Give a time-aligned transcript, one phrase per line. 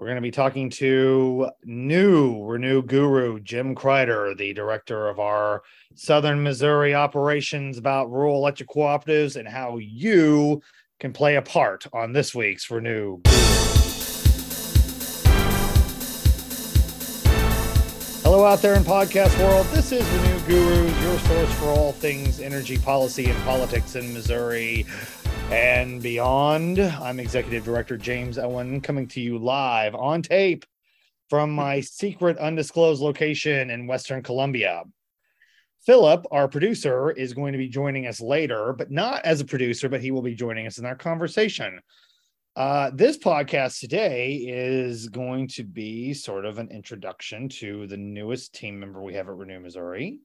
[0.00, 5.62] We're going to be talking to new Renew guru Jim Kreider, the director of our
[5.94, 10.62] Southern Missouri operations, about rural electric cooperatives and how you
[11.00, 13.20] can play a part on this week's Renew.
[18.22, 19.66] Hello, out there in podcast world.
[19.66, 24.86] This is Renew Guru, your source for all things energy policy and politics in Missouri
[25.50, 26.78] and beyond.
[26.78, 30.64] I'm Executive Director James Owen coming to you live on tape
[31.28, 34.84] from my secret undisclosed location in Western Columbia.
[35.84, 39.88] Philip, our producer, is going to be joining us later, but not as a producer,
[39.88, 41.80] but he will be joining us in our conversation.
[42.54, 48.54] Uh, this podcast today is going to be sort of an introduction to the newest
[48.54, 50.20] team member we have at Renew Missouri.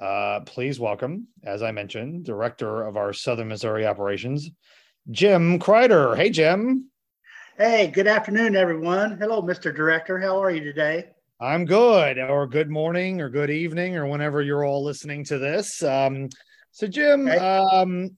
[0.00, 4.50] Uh, please welcome, as I mentioned, director of our Southern Missouri operations,
[5.10, 6.16] Jim Kreider.
[6.16, 6.90] Hey, Jim.
[7.56, 9.16] Hey, good afternoon, everyone.
[9.18, 9.74] Hello, Mr.
[9.74, 10.18] Director.
[10.18, 11.10] How are you today?
[11.40, 15.82] I'm good, or good morning, or good evening, or whenever you're all listening to this.
[15.82, 16.28] Um,
[16.72, 17.38] so, Jim, okay.
[17.38, 18.16] um,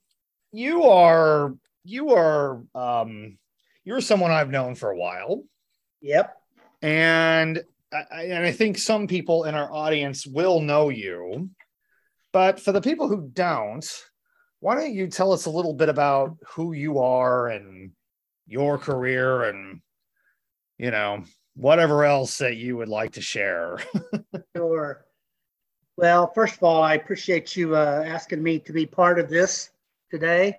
[0.52, 3.36] you are you are um,
[3.84, 5.44] you're someone I've known for a while.
[6.00, 6.36] Yep.
[6.82, 11.50] And I, and I think some people in our audience will know you.
[12.36, 13.90] But for the people who don't,
[14.60, 17.92] why don't you tell us a little bit about who you are and
[18.46, 19.80] your career and,
[20.76, 23.78] you know, whatever else that you would like to share?
[24.54, 25.06] sure.
[25.96, 29.70] Well, first of all, I appreciate you uh, asking me to be part of this
[30.10, 30.58] today.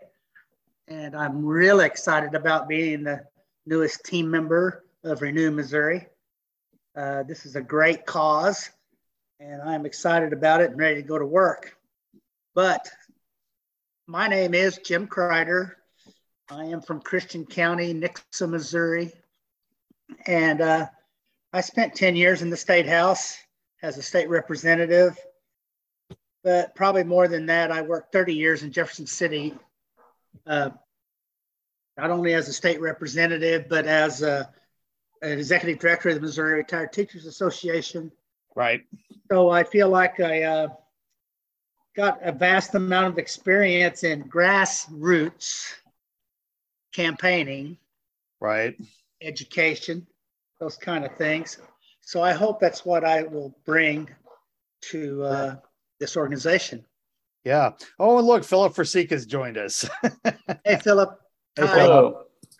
[0.87, 3.23] And I'm really excited about being the
[3.67, 6.07] newest team member of Renew Missouri.
[6.95, 8.71] Uh, this is a great cause
[9.39, 11.77] and I'm excited about it and ready to go to work.
[12.55, 12.89] But
[14.07, 15.73] my name is Jim Kreider.
[16.49, 19.11] I am from Christian County, Nixa, Missouri.
[20.25, 20.87] And uh,
[21.53, 23.37] I spent 10 years in the state house
[23.83, 25.17] as a state representative.
[26.43, 29.53] But probably more than that, I worked 30 years in Jefferson City,
[30.47, 30.69] uh,
[31.97, 34.49] not only as a state representative, but as a,
[35.21, 38.11] an executive director of the Missouri Retired Teachers Association
[38.57, 38.81] Right.
[39.31, 40.69] So I feel like I uh,
[41.95, 45.73] got a vast amount of experience in grassroots
[46.91, 47.77] campaigning,
[48.41, 48.75] right?
[49.21, 50.07] Education,
[50.59, 51.59] those kind of things.
[52.01, 54.09] So I hope that's what I will bring
[54.89, 55.55] to uh,
[55.99, 56.83] this organization.
[57.43, 57.73] Yeah.
[57.99, 59.87] Oh, and look, Philip Fracica has joined us.
[60.65, 61.19] hey, Philip.
[61.55, 62.11] Hey,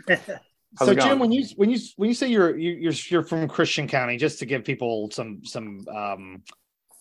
[0.78, 0.94] Hello.
[0.94, 4.18] so Jim, when you when you when you say you're you're you're from Christian County,
[4.18, 6.44] just to give people some some um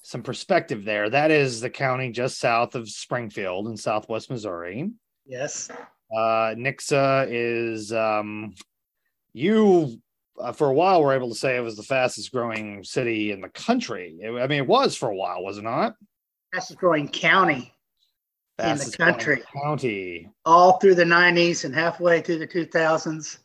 [0.02, 4.90] some perspective there, that is the county just south of Springfield in Southwest Missouri.
[5.26, 5.68] Yes.
[6.16, 8.54] Uh, Nixa is um,
[9.32, 10.00] you
[10.40, 13.40] uh, for a while were able to say it was the fastest growing city in
[13.40, 14.16] the country.
[14.20, 15.96] It, I mean, it was for a while, was it not?
[16.52, 17.74] Fastest growing county
[18.56, 19.42] fastest in the country.
[19.62, 20.30] County.
[20.44, 23.38] All through the 90s and halfway through the 2000s.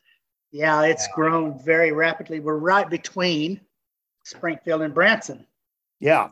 [0.51, 1.15] Yeah, it's yeah.
[1.15, 2.39] grown very rapidly.
[2.39, 3.61] We're right between
[4.23, 5.45] Springfield and Branson.
[5.99, 6.29] Yeah.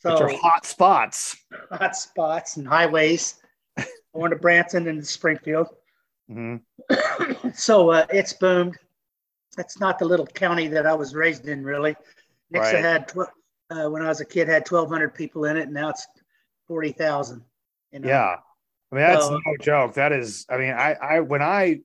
[0.00, 1.36] So Which are hot spots.
[1.70, 3.34] Hot spots and highways
[4.14, 5.68] going to Branson and Springfield.
[6.30, 7.48] Mm-hmm.
[7.54, 8.76] so uh, it's boomed.
[9.56, 11.96] That's not the little county that I was raised in, really.
[12.54, 12.76] Nixa right.
[12.76, 13.30] had, tw-
[13.70, 16.06] uh, when I was a kid, had 1,200 people in it, and now it's
[16.68, 17.42] 40,000.
[17.92, 18.08] You know?
[18.08, 18.36] Yeah.
[18.90, 19.94] I mean, that's so, no joke.
[19.94, 21.80] That is, I mean, I, I, when I,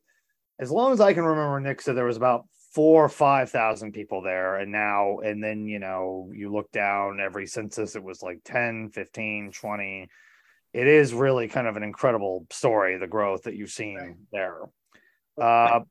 [0.60, 3.94] as long as I can remember, Nick said there was about four or five thousand
[3.94, 4.58] people there.
[4.58, 8.90] And now, and then, you know, you look down every census, it was like 10,
[8.90, 10.10] 15, 20.
[10.74, 14.16] It is really kind of an incredible story, the growth that you've seen right.
[14.32, 14.58] there.
[15.40, 15.82] Uh,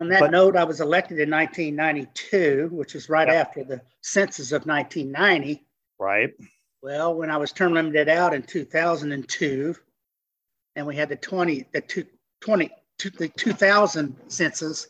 [0.00, 3.34] On that but, note, I was elected in 1992, which is right yeah.
[3.34, 5.64] after the census of 1990.
[6.00, 6.32] Right.
[6.82, 9.76] Well, when I was term limited out in 2002,
[10.74, 12.04] and we had the 20, the two,
[12.40, 12.72] 20,
[13.10, 14.88] the 2000 census,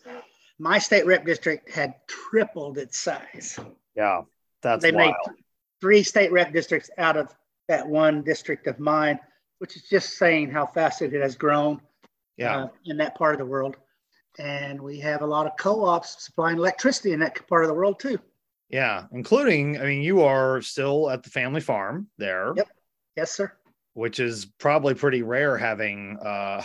[0.58, 3.58] my state rep district had tripled its size.
[3.96, 4.22] Yeah,
[4.62, 5.14] that's they wild.
[5.26, 5.34] made
[5.80, 7.34] three state rep districts out of
[7.68, 9.18] that one district of mine,
[9.58, 11.80] which is just saying how fast it has grown.
[12.36, 13.76] Yeah, uh, in that part of the world,
[14.38, 18.00] and we have a lot of co-ops supplying electricity in that part of the world
[18.00, 18.18] too.
[18.70, 22.54] Yeah, including, I mean, you are still at the family farm there.
[22.56, 22.68] Yep.
[23.16, 23.52] Yes, sir.
[23.94, 26.62] Which is probably pretty rare having uh,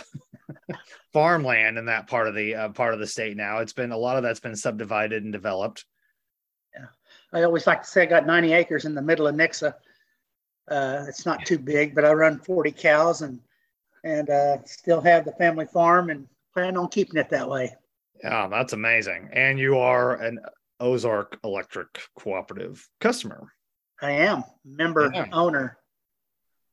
[1.12, 3.58] farmland in that part of the uh, part of the state now.
[3.58, 5.84] It's been a lot of that's been subdivided and developed.
[6.74, 6.86] Yeah,
[7.32, 9.74] I always like to say I got 90 acres in the middle of Nixa.
[10.70, 13.40] Uh, it's not too big, but I run 40 cows and
[14.04, 17.74] and uh, still have the family farm and plan on keeping it that way.
[18.22, 19.28] Yeah, that's amazing.
[19.32, 20.38] And you are an
[20.80, 21.88] Ozark Electric
[22.18, 23.52] Cooperative customer.
[24.00, 25.26] I am member Yeah.
[25.32, 25.78] owner.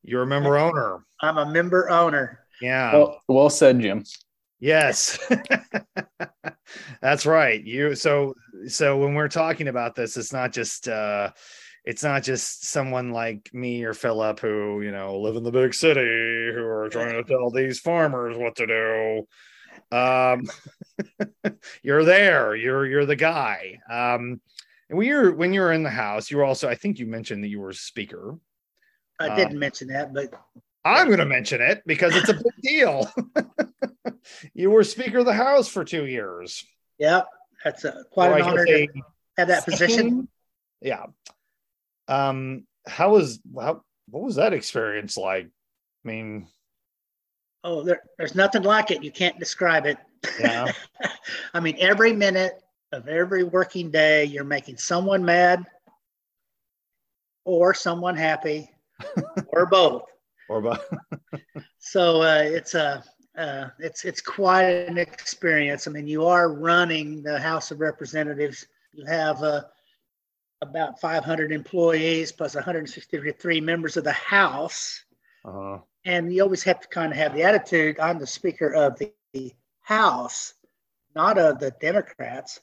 [0.07, 1.03] You're a member owner.
[1.21, 2.39] I'm a member owner.
[2.61, 2.93] Yeah.
[2.93, 4.03] Well, well said, Jim.
[4.59, 5.19] Yes.
[7.01, 7.63] That's right.
[7.63, 8.35] You so
[8.67, 11.31] so when we're talking about this, it's not just uh
[11.83, 15.73] it's not just someone like me or Philip who, you know, live in the big
[15.73, 19.95] city who are trying to tell these farmers what to do.
[19.97, 20.43] Um
[21.83, 22.55] you're there.
[22.55, 23.79] You're you're the guy.
[23.89, 24.39] Um
[24.89, 27.43] and when you're when you're in the house, you were also I think you mentioned
[27.43, 28.35] that you were a speaker.
[29.19, 30.33] I Uh, didn't mention that, but
[30.83, 33.09] I'm going to mention it because it's a big deal.
[34.53, 36.65] you were Speaker of the House for two years.
[36.97, 37.21] yeah,
[37.63, 38.87] that's a, quite Or an honor to
[39.37, 40.27] have that position.
[40.81, 41.05] Yeah.
[42.07, 42.65] Um.
[42.87, 43.81] How was how?
[44.09, 45.45] What was that experience like?
[45.45, 46.47] I mean,
[47.63, 49.03] Oh, there, there's nothing like it.
[49.03, 49.97] You can't describe it.
[50.39, 50.71] Yeah.
[51.55, 55.65] I mean, every minute of every working day, you're making someone mad
[57.43, 58.69] or someone happy
[59.49, 60.03] or both.
[60.49, 60.83] or both.
[61.79, 63.03] So uh, it's a
[63.37, 65.87] uh, it's it's quite an experience.
[65.87, 68.65] I mean, you are running the House of Representatives.
[68.93, 69.61] You have uh,
[70.61, 75.03] about 500 employees plus 163 members of the House,
[75.45, 77.99] uh, and you always have to kind of have the attitude.
[77.99, 78.99] I'm the Speaker of
[79.33, 80.53] the House,
[81.15, 82.59] not of the Democrats,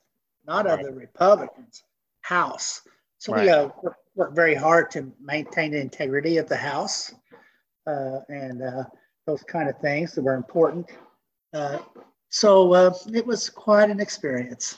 [0.47, 0.81] not Right.
[0.81, 1.85] of the Republicans.
[2.23, 2.83] House.
[3.23, 3.45] So Right.
[3.45, 7.15] we uh, work, work very hard to maintain the integrity of the House
[7.87, 8.83] uh, and uh,
[9.29, 10.91] those kind of things that were important.
[11.55, 11.79] Uh,
[12.31, 14.77] so uh, it was quite an experience.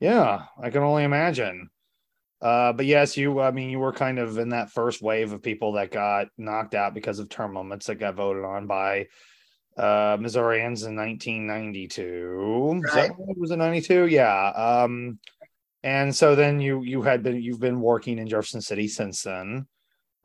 [0.00, 1.70] yeah, I can only imagine.
[2.42, 3.38] Uh, but yes, you.
[3.38, 6.74] I mean, you were kind of in that first wave of people that got knocked
[6.74, 9.06] out because of term limits that got voted on by
[9.76, 12.82] uh, Missourians in 1992.
[12.84, 13.10] Is that Right.
[13.28, 14.06] it was in 92?
[14.06, 14.48] Yeah.
[14.48, 15.20] Um,
[15.82, 19.66] and so then you you had been you've been working in Jefferson City since then,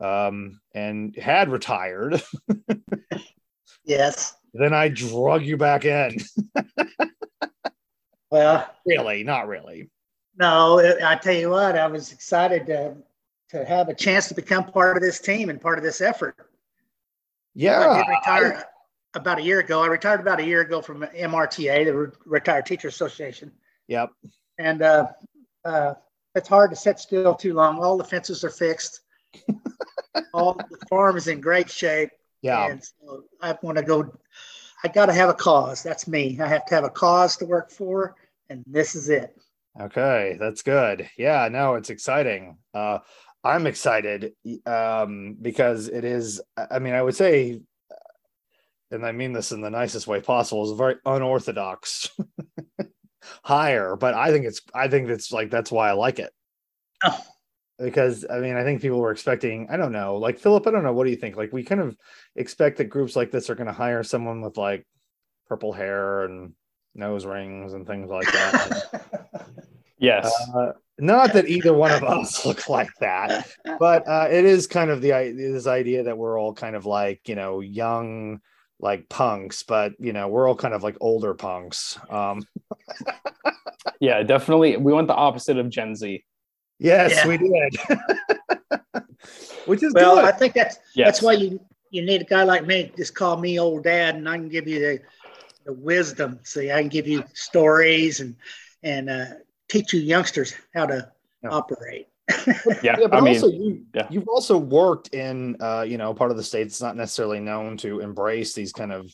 [0.00, 2.22] um, and had retired.
[3.86, 4.34] Yes.
[4.54, 6.16] then I drug you back in.
[8.30, 9.90] Well, really, not really.
[10.36, 12.96] no, I tell you what, I was excited to,
[13.50, 16.34] to have a chance to become part of this team and part of this effort.
[17.54, 18.02] Yeah, I Yeah.
[18.04, 18.64] did retire
[19.14, 19.82] about a year ago.
[19.82, 23.52] I retired about a year ago from MRTA, the Retired Teacher Association.
[23.86, 24.10] Yep.
[24.58, 25.06] And uh,
[25.64, 25.94] uh,
[26.34, 27.78] it's hard to sit still too long.
[27.78, 29.00] All the fences are fixed.
[30.34, 32.10] All the farm is in great shape.
[32.42, 32.70] Yeah.
[32.70, 34.12] And so I want to go.
[34.82, 35.82] I got to have a cause.
[35.82, 36.38] That's me.
[36.40, 38.14] I have to have a cause to work for,
[38.50, 39.34] and this is it.
[39.80, 41.08] Okay, that's good.
[41.16, 42.58] Yeah, no, it's exciting.
[42.72, 42.98] Uh,
[43.42, 44.34] I'm excited
[44.66, 46.40] um, because it is.
[46.70, 47.60] I mean, I would say,
[48.90, 52.10] and I mean this in the nicest way possible, is very unorthodox
[53.42, 54.60] hire, but I think it's.
[54.74, 56.32] I think it's like that's why I like it.
[57.04, 57.20] Oh.
[57.78, 59.68] Because I mean, I think people were expecting.
[59.70, 60.66] I don't know, like Philip.
[60.66, 60.92] I don't know.
[60.92, 61.36] What do you think?
[61.36, 61.96] Like, we kind of
[62.36, 64.86] expect that groups like this are going to hire someone with like
[65.48, 66.52] purple hair and
[66.94, 69.30] nose rings and things like that.
[70.04, 70.32] Yes.
[70.54, 73.48] Uh, not that either one of us look like that,
[73.78, 77.28] but uh, it is kind of the this idea that we're all kind of like
[77.28, 78.40] you know young
[78.80, 81.98] like punks, but you know we're all kind of like older punks.
[82.10, 82.46] Um,
[84.00, 84.76] yeah, definitely.
[84.76, 86.24] We went the opposite of Gen Z.
[86.78, 87.28] yes, Yeah.
[87.28, 88.00] we did,
[89.66, 90.24] which is well, good.
[90.24, 91.06] I think that's Yes.
[91.06, 92.92] that's why you you need a guy like me.
[92.96, 95.00] Just call me old dad, and I can give you the
[95.64, 96.40] the wisdom.
[96.44, 98.36] See, I can give you stories and
[98.82, 99.24] and uh,
[99.68, 101.10] teach you youngsters how to
[101.42, 101.50] Yeah.
[101.50, 102.08] operate.
[102.82, 102.96] Yeah.
[103.00, 104.06] yeah, but I mean, also you, yeah.
[104.10, 107.76] you've also worked in uh, you know part of the state that's not necessarily known
[107.78, 109.10] to embrace these kind of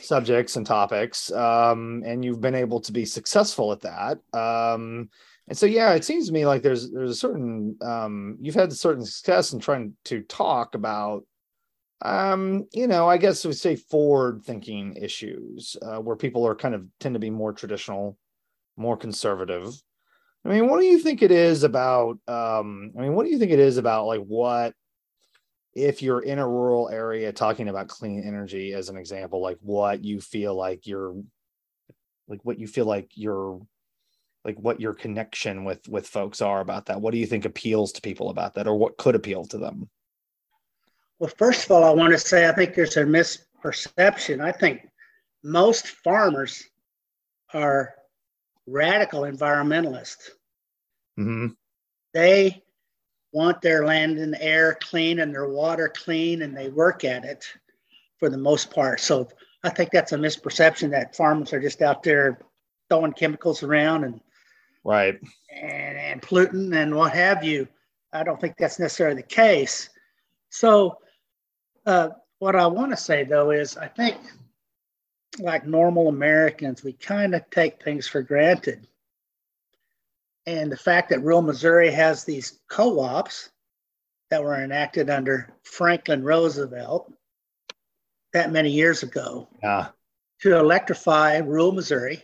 [0.00, 4.18] subjects and topics, um, and you've been able to be successful at that.
[4.32, 5.10] Um,
[5.48, 8.70] and so, yeah, it seems to me like there's there's a certain um, you've had
[8.70, 11.24] a certain success in trying to talk about,
[12.02, 16.74] um, you know, I guess we say forward thinking issues uh, where people are kind
[16.74, 18.18] of tend to be more traditional,
[18.76, 19.72] more conservative.
[20.46, 22.18] I mean, what do you think it is about?
[22.28, 24.74] Um, I mean, what do you think it is about like what
[25.74, 30.04] if you're in a rural area talking about clean energy as an example, like what
[30.04, 31.16] you feel like you're
[32.28, 33.60] like what you feel like your
[34.44, 37.00] like what your connection with with folks are about that.
[37.00, 39.90] What do you think appeals to people about that or what could appeal to them?
[41.18, 44.40] Well, first of all, I want to say I think there's a misperception.
[44.40, 44.86] I think
[45.42, 46.62] most farmers
[47.52, 47.96] are
[48.66, 50.30] radical environmentalists.
[51.16, 51.48] hmm
[52.12, 52.62] They
[53.32, 57.46] want their land and air clean and their water clean, and they work at it
[58.18, 59.00] for the most part.
[59.00, 59.28] So
[59.62, 62.40] I think that's a misperception that farmers are just out there
[62.88, 64.20] throwing chemicals around and
[64.84, 65.18] right
[65.52, 67.66] and, and polluting and what have you.
[68.12, 69.90] I don't think that's necessarily the case.
[70.50, 70.98] So,
[71.84, 74.16] uh, what I want to say though is, I think
[75.38, 78.86] like normal Americans, we kind of take things for granted.
[80.46, 83.50] And the fact that rural Missouri has these co ops
[84.30, 87.12] that were enacted under Franklin Roosevelt
[88.32, 89.88] that many years ago yeah.
[90.42, 92.22] to electrify rural Missouri.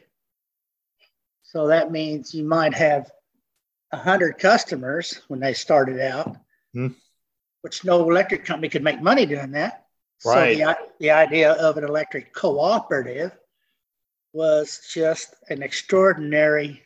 [1.43, 3.11] So that means you might have
[3.91, 6.37] 100 customers when they started out,
[6.73, 6.89] hmm.
[7.61, 9.82] which no electric company could make money doing that.
[10.25, 10.59] Right.
[10.59, 13.33] So the, the idea of an electric cooperative
[14.33, 16.83] was just an extraordinary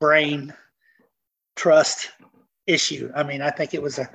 [0.00, 0.52] brain
[1.56, 2.10] trust
[2.66, 3.10] issue.
[3.14, 4.08] I mean, I think it was a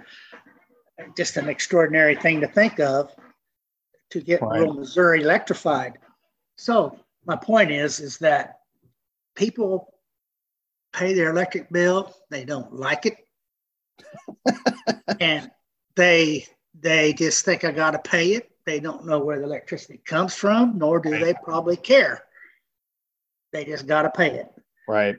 [1.16, 3.16] just an extraordinary thing to think of
[4.10, 4.60] to get Right.
[4.60, 5.98] rural Missouri electrified.
[6.58, 8.60] So my point is, is that
[9.36, 9.94] people
[10.92, 13.18] pay their electric bill, they don't like it,
[15.20, 15.50] and
[15.96, 16.46] they
[16.82, 18.50] they just think I got to pay it.
[18.66, 21.24] They don't know where the electricity comes from, nor do Right.
[21.24, 22.24] they probably care.
[23.52, 24.48] They just got to pay it.
[24.88, 25.18] Right.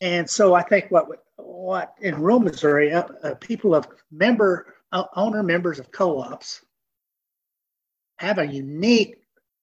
[0.00, 5.04] And so I think what what in rural Missouri, uh, uh, people of member uh,
[5.14, 6.64] owner members of co-ops
[8.18, 9.16] have a unique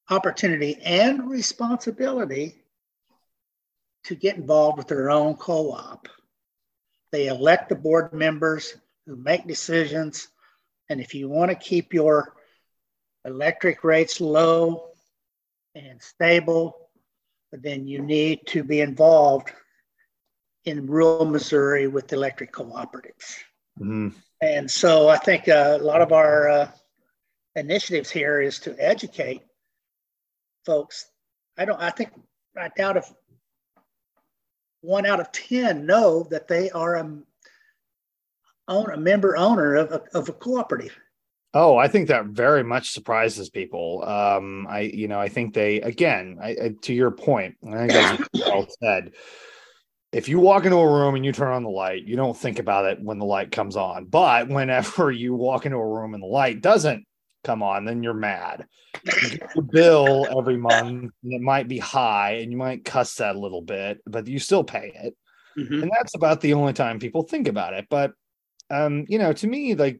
[0.09, 2.63] opportunity and responsibility
[4.03, 6.07] to get involved with their own co-op.
[7.11, 10.27] They elect the board members who make decisions,
[10.89, 12.35] and if you want to keep your
[13.25, 14.89] electric rates low
[15.75, 16.89] and stable,
[17.51, 19.51] then you need to be involved
[20.65, 23.37] in rural Missouri with electric cooperatives.
[23.79, 24.13] Mhm.
[24.41, 26.71] And so I think uh, a lot of our uh,
[27.55, 29.41] initiatives here is to educate
[30.65, 31.09] folks.
[31.57, 32.11] I don't, I think
[32.57, 33.11] I doubt if
[34.81, 37.17] one out of 10 know that they are a,
[38.67, 40.97] own, a member owner of a, of a cooperative.
[41.53, 44.03] Oh, I think that very much surprises people.
[44.03, 47.91] Um, I, you know, I think they, again, I, I, to your point, I think
[47.91, 49.11] that's well said.
[50.11, 52.59] If you walk into a room and you turn on the light, you don't think
[52.59, 54.05] about it when the light comes on.
[54.05, 57.05] But whenever you walk into a room and the light doesn't
[57.43, 58.65] come on, then you're mad.
[59.05, 63.15] You get your bill every month, and it might be high, and you might cuss
[63.15, 65.15] that a little bit, but you still pay it
[65.55, 65.83] Mhm.
[65.83, 68.13] and that's about the only time people think about it but
[68.69, 69.99] um you know to me like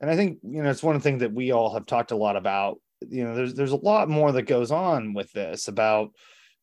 [0.00, 2.36] and i think you know it's one thing that we all have talked a lot
[2.36, 6.10] about you know there's there's a lot more that goes on with this about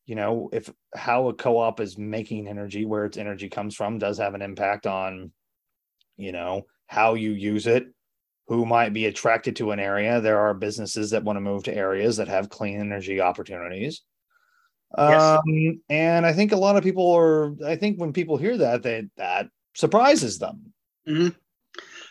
[0.06, 4.18] you know if how a co-op is making energy where its energy comes from does
[4.18, 5.30] have an impact on
[6.16, 7.86] you know how you use it
[8.48, 11.74] who might be attracted to an area there are businesses that want to move to
[11.74, 14.02] areas that have clean energy opportunities
[14.96, 15.38] Yes.
[15.38, 17.54] um, and I think a lot of people are.
[17.64, 20.71] I think when people hear that, they that surprises them.
[21.06, 21.34] Mhm.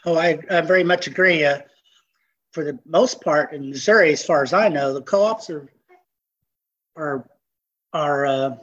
[0.06, 1.44] Oh, I, I very much agree.
[1.46, 1.60] Uh,
[2.54, 5.70] for the most part in Missouri, as far as I know, the co-ops are
[6.96, 7.26] are
[7.94, 8.58] are uh,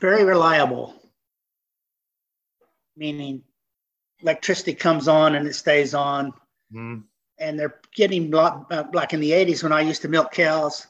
[0.00, 0.94] very reliable.
[2.96, 3.42] Meaning,
[4.20, 6.32] electricity comes on and it stays on,
[6.72, 7.04] Mhm.
[7.38, 10.86] and they're getting lot, uh, like in the '80s when I used to milk cows.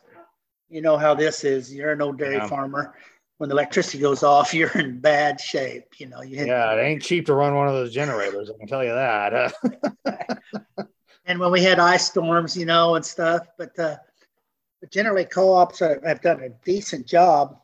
[0.69, 1.73] You know how this is.
[1.75, 2.49] You're an old dairy Yeah.
[2.49, 2.95] farmer.
[3.39, 5.99] When the electricity goes off, you're in bad shape.
[5.99, 8.51] You know, you hit Yeah, it ain't cheap to run one of those generators.
[8.51, 9.55] I can tell you that.
[11.27, 13.47] and when we had ice storms, you know, and stuff.
[13.59, 13.97] But, uh,
[14.81, 17.59] but generally, co-ops are, have done a decent job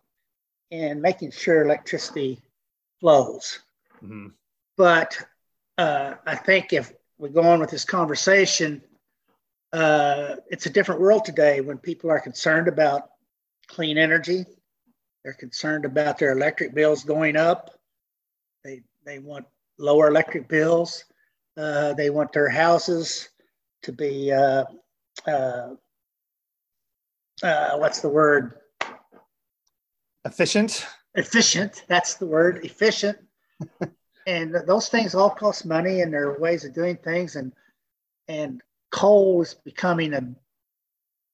[0.71, 2.43] in making sure electricity
[3.01, 3.61] flows.
[4.03, 4.33] Mhm.
[4.77, 5.19] But
[5.79, 8.83] uh, I think if we go on with this conversation,
[9.73, 13.11] uh, it's a different world today when people are concerned about
[13.69, 14.45] clean energy.
[15.25, 17.71] They're concerned about their electric bills going up.
[18.65, 19.47] They they want
[19.79, 21.05] lower electric bills.
[21.57, 23.29] Uh, they want their houses
[23.83, 24.65] to be uh,
[25.27, 25.69] uh,
[27.43, 28.59] uh, what's the word?
[30.25, 30.87] Efficient.
[31.15, 31.85] efficient.
[31.89, 33.19] That's the word, efficient.
[34.27, 37.37] and those things all cost money, and there are ways of doing things.
[37.37, 37.53] And
[38.29, 40.35] and coal is becoming a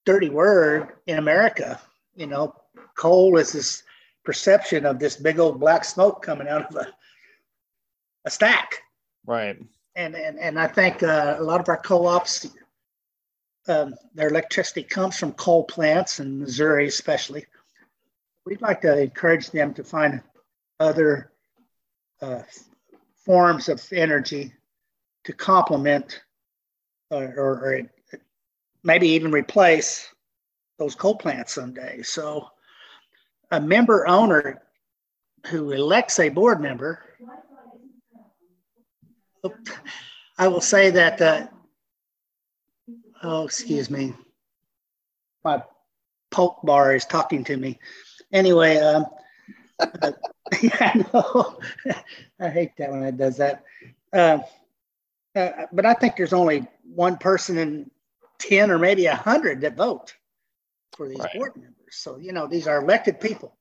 [0.06, 1.80] dirty word in America.
[2.16, 2.54] You know,
[2.98, 3.82] coal is this
[4.24, 6.86] perception of this big old black smoke coming out of a,
[8.26, 8.82] a stack.
[9.26, 9.56] Right.
[9.96, 12.46] And and and I think uh, a lot of our co-ops.
[13.66, 17.44] Um, their electricity comes from coal plants in Missouri, especially
[18.48, 20.22] we'd like to encourage them to find
[20.80, 21.32] other
[22.22, 22.40] uh,
[23.24, 24.54] forms of energy
[25.24, 26.22] to complement
[27.10, 27.82] or, or, or
[28.82, 30.08] maybe even replace
[30.78, 32.00] those coal plants someday.
[32.02, 32.48] So
[33.50, 34.62] a member owner
[35.46, 37.02] who elects a board member,
[40.38, 41.46] I will say that, uh,
[43.22, 44.14] oh, excuse me,
[45.44, 45.62] my
[46.30, 47.78] poke bar is talking to me.
[48.32, 49.06] Anyway, um,
[49.80, 50.12] uh,
[50.62, 51.58] yeah, I know.
[52.40, 53.64] I hate that when it does that.
[54.12, 54.38] Uh,
[55.34, 57.90] uh, but I think there's only one person in
[58.38, 60.14] 10 or maybe 100 that vote
[60.96, 61.32] for these Right.
[61.34, 61.77] board members.
[61.90, 63.56] So, you know, these are elected people.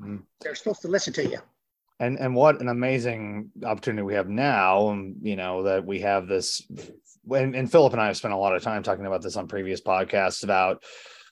[0.00, 0.22] Mhm.
[0.40, 1.38] They're supposed to listen to you.
[2.00, 6.26] and and what an amazing opportunity we have now and you know that we have
[6.26, 6.60] this
[7.30, 9.46] and, and philip and i have spent a lot of time talking about this on
[9.46, 10.82] previous podcasts about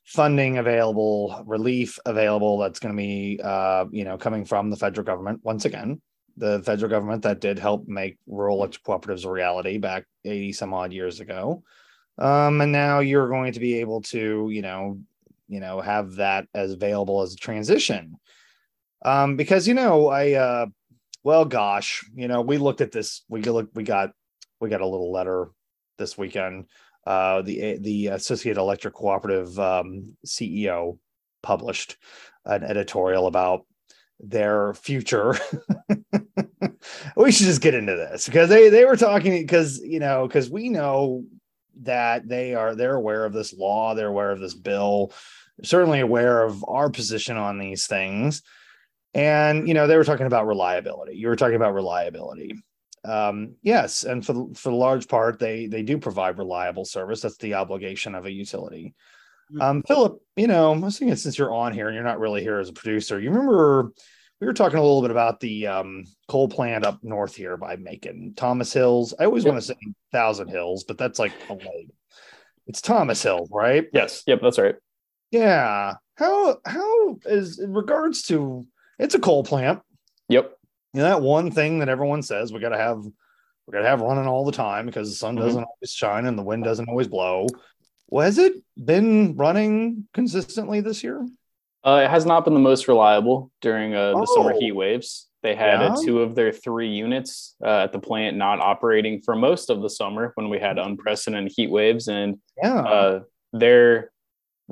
[0.04, 5.04] funding available relief available that's going to be uh, you know coming from the federal
[5.04, 6.00] government once again
[6.37, 10.73] the federal government that did help make rural electric cooperatives a reality back 80 some
[10.75, 11.64] odd years ago
[12.18, 15.00] um, and now you're going to be able to you know
[15.52, 18.16] you know have that as available as a transition
[19.04, 20.66] um, because you know I uh,
[21.25, 23.23] well, gosh, you know we looked at this.
[23.28, 24.12] We look, we got
[24.61, 25.49] we got a little letter
[25.99, 26.66] this weekend.
[27.06, 30.99] Uh, the the Associated Electric Cooperative um, CEO
[31.42, 31.97] published
[32.44, 33.66] an editorial about
[34.21, 35.37] their future.
[37.16, 40.50] we should just get into this because they they were talking because you know because
[40.50, 41.25] we know
[41.80, 45.12] that they are they're aware of this law, they're aware of this bill,
[45.64, 48.42] certainly aware of our position on these things
[49.14, 52.54] and you know they were talking about reliability you were talking about reliability
[53.04, 57.21] um, yes and for the, for the large part they they do provide reliable service
[57.21, 58.95] that's the obligation of a utility
[59.61, 62.42] um, philip you know i was thinking since you're on here and you're not really
[62.42, 63.92] here as a producer you remember
[64.40, 67.76] we were talking a little bit about the um, coal plant up north here by
[67.76, 69.52] macon thomas hills i always Yep.
[69.52, 69.76] want to say
[70.12, 71.90] thousand hills but that's like a lake
[72.66, 74.23] it's thomas hill right Yes.
[74.26, 74.40] Yep.
[74.42, 74.76] That's right.
[75.32, 78.64] Yeah how how is in regards to
[78.98, 79.80] it's a coal plant
[80.28, 80.52] Yep.
[80.94, 83.88] you know that one thing that everyone says we got to have we got to
[83.88, 85.40] have running all the time because the sun Mhm.
[85.40, 87.46] doesn't always shine and the wind doesn't always blow
[88.09, 88.54] well has it
[88.85, 91.26] been running consistently this year
[91.85, 94.59] Uh, it has not been the most reliable during uh, the summer Oh.
[94.61, 95.28] heat waves.
[95.42, 99.35] They had uh, two of their three units uh, at the plant not operating for
[99.35, 103.20] most of the summer when we had unprecedented heat waves, and yeah uh,
[103.52, 104.12] their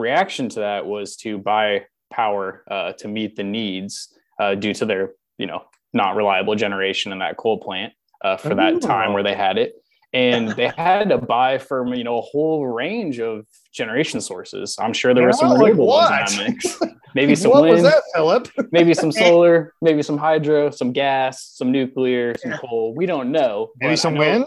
[0.01, 4.85] reaction to that was to buy power uh, to meet the needs uh, due to
[4.87, 7.93] their, you know, not reliable generation in that coal plant
[8.25, 9.75] uh, for that time where they had it.
[10.13, 14.77] And they had to buy from, you know, a whole range of generation sources.
[14.81, 16.79] I'm sure there were some like renewable ones in that mix.
[17.15, 21.45] Maybe some what was wind, that philip maybe some solar, maybe some hydro, some gas,
[21.45, 22.59] some nuclear, some Yeah.
[22.59, 22.95] coal.
[22.95, 23.71] We don't know.
[23.81, 24.45] maybe some wind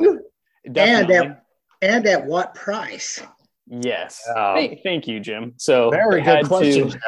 [0.71, 1.15] Definitely.
[1.17, 1.43] And at,
[1.81, 3.21] and at what price?
[3.81, 4.21] Yes.
[4.27, 4.53] Yeah.
[4.53, 5.53] Thank, thank you, Jim.
[5.57, 6.99] So very they good had question To,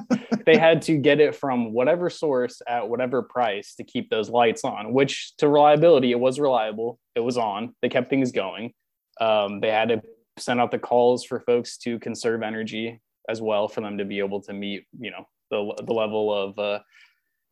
[0.10, 0.40] Jim.
[0.46, 4.64] they had to get it from whatever source at whatever price to keep those lights
[4.64, 4.94] on.
[4.94, 6.98] Which, to reliability, it was reliable.
[7.14, 7.74] It was on.
[7.82, 8.72] They kept things going.
[9.20, 10.02] Um, they had to
[10.38, 14.18] send out the calls for folks to conserve energy as well for them to be
[14.18, 16.80] able to meet, you know, the the level of uh,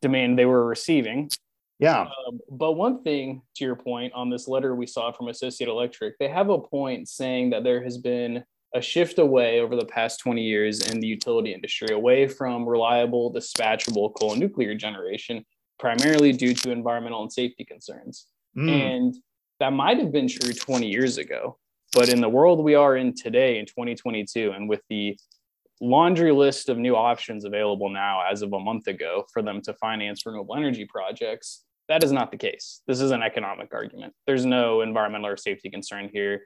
[0.00, 1.30] demand they were receiving.
[1.78, 5.68] yeah Um, but one thing to your point on this letter we saw from Associate
[5.68, 9.84] Electric, they have a point saying that there has been a shift away over the
[9.84, 15.44] past 20 years in the utility industry, away from reliable, dispatchable coal and nuclear generation,
[15.78, 18.26] primarily due to environmental and safety concerns.
[18.56, 18.70] Mm.
[18.70, 19.14] And
[19.60, 21.58] that might have been true 20 years ago.
[21.92, 25.18] But in the world we are in today, in 2022, and with the
[25.80, 29.74] laundry list of new options available now as of a month ago for them to
[29.74, 32.80] finance renewable energy projects, that is not the case.
[32.86, 34.14] This is an economic argument.
[34.26, 36.42] There's no environmental or safety concern here.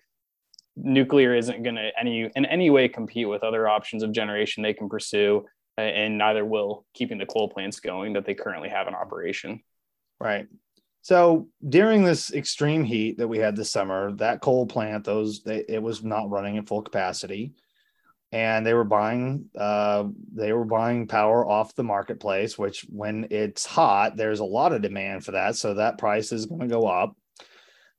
[0.77, 4.75] Nuclear isn't going to any in any way compete with other options of generation they
[4.75, 5.45] can pursue,
[5.79, 9.63] uh, and neither will keeping the coal plants going that they currently have in operation.
[10.21, 10.47] Right.
[11.03, 15.65] So during this extreme heat that we had this summer, that coal plant, those they,
[15.69, 17.55] it was not running at full capacity,
[18.33, 22.59] and they were buying uh, they were buying power off the marketplace.
[22.59, 26.47] Which, when it's hot, there's a lot of demand for that, so that price is
[26.47, 27.17] going to go up.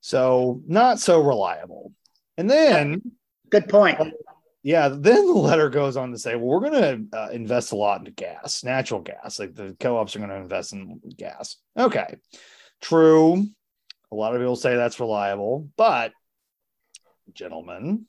[0.02, 1.94] So not so reliable.
[2.38, 3.02] And then
[3.50, 3.98] Good point.
[4.64, 7.76] yeah, then the letter goes on to say, well, we're going to uh, invest a
[7.76, 9.40] lot into gas, natural gas.
[9.40, 11.58] Like the co ops are going to invest in gas.
[11.78, 12.16] Okay,
[12.82, 13.46] true.
[14.12, 16.12] A lot of people say that's reliable, but
[17.34, 18.06] gentlemen,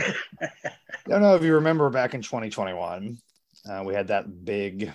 [0.00, 0.14] I
[1.08, 3.18] don't know if you remember back in 2021,
[3.68, 4.90] uh, we had that big,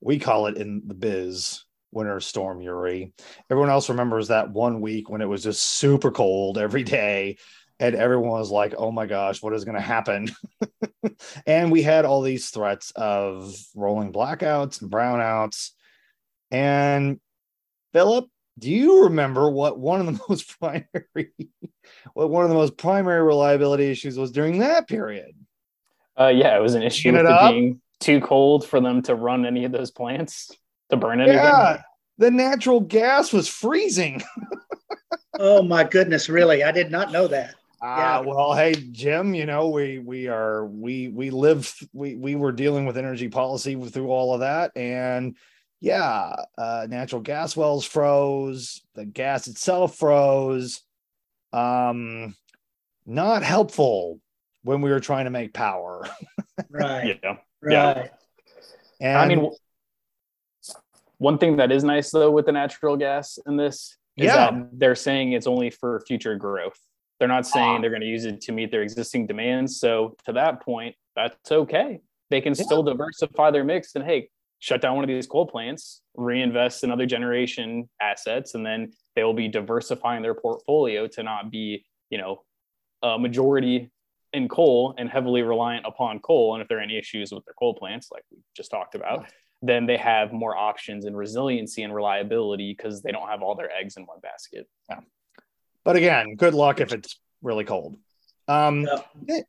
[0.00, 3.12] we call it in the biz, winter storm Uri.
[3.50, 7.36] Everyone else remembers that one week when it was just super cold every day
[7.78, 10.30] and everyone was like, "Oh my gosh, what is going to happen?"
[11.46, 15.70] and we had all these threats of rolling blackouts and brownouts.
[16.50, 17.20] And
[17.92, 21.32] Philip, do you remember what one of the most primary,
[22.14, 25.34] what one of the most primary reliability issues was during that period?
[26.18, 29.46] Uh, yeah, it was an issue with it being too cold for them to run
[29.46, 30.50] any of those plants
[30.90, 31.38] to burn anything.
[31.38, 31.82] Yeah,
[32.18, 34.22] the natural gas was freezing.
[35.38, 36.62] oh my goodness, really?
[36.62, 37.54] I did not know that.
[37.82, 38.20] Uh, yeah.
[38.20, 42.86] well, hey Jim, you know we we are we we lived we we were dealing
[42.86, 45.36] with energy policy through all of that, and
[45.80, 50.80] yeah, uh, natural gas wells froze, the gas itself froze.
[51.52, 52.36] Um,
[53.04, 54.20] not helpful
[54.62, 56.06] when we were trying to make power.
[56.70, 57.18] right.
[57.24, 57.36] Yeah.
[57.60, 57.72] Right.
[57.72, 58.08] Yeah.
[59.00, 59.50] And I mean,
[61.18, 64.50] one thing that is nice though with the natural gas in this is yeah.
[64.50, 66.78] that they're saying it's only for future growth.
[67.22, 69.78] They're not saying they're going to use it to meet their existing demands.
[69.78, 72.00] So to that point, that's okay.
[72.30, 72.64] They can yeah.
[72.64, 76.90] still diversify their mix and hey, shut down one of these coal plants, reinvest in
[76.90, 82.18] other generation assets, and then they will be diversifying their portfolio to not be, you
[82.18, 82.42] know,
[83.04, 83.92] a majority
[84.32, 86.54] in coal and heavily reliant upon coal.
[86.54, 89.26] And if there are any issues with their coal plants, like we just talked about,
[89.62, 93.70] then they have more options and resiliency and reliability because they don't have all their
[93.70, 94.66] eggs in one basket.
[94.90, 94.98] Yeah.
[95.84, 97.96] But again, good luck if it's really cold.
[98.48, 98.88] Um,
[99.26, 99.40] yeah.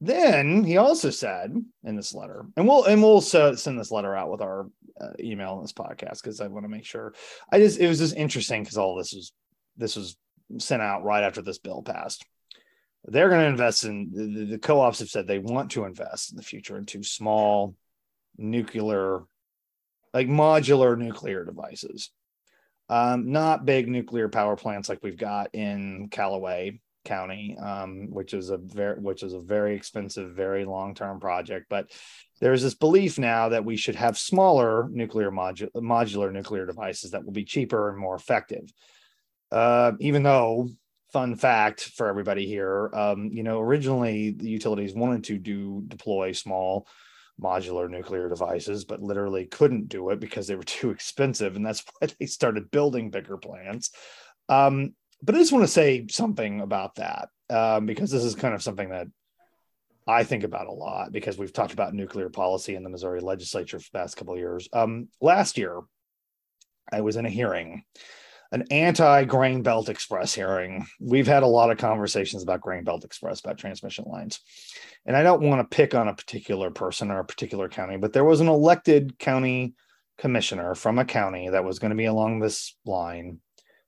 [0.00, 4.30] Then he also said in this letter, and we'll and we'll send this letter out
[4.30, 4.68] with our
[5.00, 7.14] uh, email in this podcast because I want to make sure.
[7.52, 9.32] I just it was just interesting because all this was
[9.76, 10.16] this was
[10.58, 12.26] sent out right after this bill passed
[13.04, 16.36] they're going to invest in the, the, co-ops have said they want to invest in
[16.36, 17.74] the future into small
[18.38, 19.22] nuclear
[20.14, 22.10] like modular nuclear devices
[22.88, 28.50] um, not big nuclear power plants like we've got in callaway county um, which is
[28.50, 31.66] a very which is a very expensive very long-term project.
[31.68, 31.90] But
[32.40, 37.24] there's this belief now that we should have smaller nuclear modu- modular nuclear devices that
[37.24, 38.72] will be cheaper and more effective.
[39.50, 40.68] Uh, even though
[41.12, 46.32] fun fact for everybody here um, you know originally the utilities wanted to do deploy
[46.32, 46.86] small
[47.42, 51.84] modular nuclear devices but literally couldn't do it because they were too expensive and that's
[51.98, 53.90] why they started building bigger plants
[54.48, 58.54] um, but i just want to say something about that um, because this is kind
[58.54, 59.06] of something that
[60.06, 63.78] I think about a lot because we've talked about nuclear policy in the Missouri legislature
[63.78, 64.68] for the past couple of years.
[64.72, 65.80] Um, last year,
[66.90, 67.84] I was in a hearing
[68.52, 70.86] an anti grain belt express hearing.
[71.00, 74.40] We've had a lot of conversations about grain belt express, about transmission lines.
[75.06, 78.12] And I don't want to pick on a particular person or a particular county, but
[78.12, 79.74] there was an elected county
[80.18, 83.40] commissioner from a county that was going to be along this line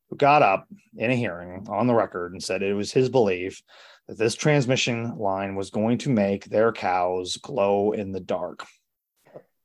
[0.08, 3.62] who got up in a hearing on the record and said it was his belief
[4.08, 8.64] that this transmission line was going to make their cows glow in the dark.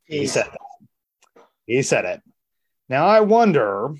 [0.04, 1.44] He said that.
[1.66, 2.22] He said it.
[2.90, 3.94] Now I wonder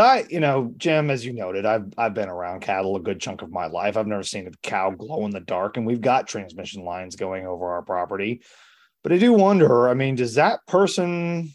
[0.00, 3.42] I, you know, Jim, as you noted, I've I've been around cattle a good chunk
[3.42, 3.96] of my life.
[3.96, 7.46] I've never seen a cow glow in the dark, and we've got transmission lines going
[7.46, 8.42] over our property.
[9.02, 9.88] But I do wonder.
[9.88, 11.52] I mean, does that person?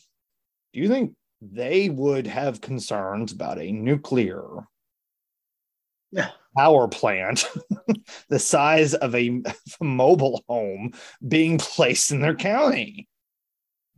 [0.73, 4.45] Do you think they would have concerns about a nuclear
[6.12, 6.30] yeah.
[6.56, 7.45] power plant
[8.30, 9.41] the size of a
[9.82, 10.93] mobile home
[11.28, 13.08] being placed in their county?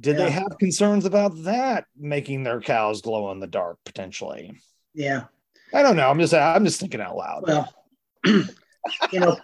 [0.02, 0.26] Did yeah.
[0.26, 4.60] they have concerns about that making their cows glow in the dark potentially?
[4.96, 5.26] Yeah.
[5.74, 6.10] I don't know.
[6.10, 7.44] I'm just I'm just thinking out loud.
[7.48, 7.74] Well,
[8.26, 9.38] you know,